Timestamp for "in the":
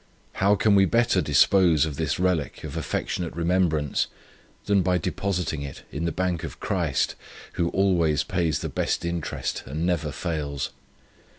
5.91-6.11